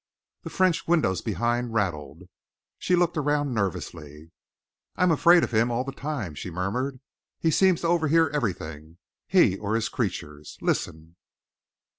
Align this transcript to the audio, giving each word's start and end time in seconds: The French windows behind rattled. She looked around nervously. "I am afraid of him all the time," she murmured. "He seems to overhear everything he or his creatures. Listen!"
The 0.41 0.49
French 0.49 0.87
windows 0.87 1.21
behind 1.21 1.75
rattled. 1.75 2.23
She 2.79 2.95
looked 2.95 3.17
around 3.17 3.53
nervously. 3.53 4.31
"I 4.95 5.03
am 5.03 5.11
afraid 5.11 5.43
of 5.43 5.51
him 5.53 5.69
all 5.69 5.83
the 5.83 5.91
time," 5.91 6.33
she 6.33 6.49
murmured. 6.49 6.99
"He 7.39 7.51
seems 7.51 7.81
to 7.81 7.87
overhear 7.87 8.27
everything 8.33 8.97
he 9.27 9.59
or 9.59 9.75
his 9.75 9.89
creatures. 9.89 10.57
Listen!" 10.59 11.17